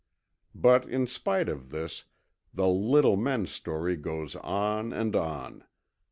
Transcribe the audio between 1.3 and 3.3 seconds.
of this, the "little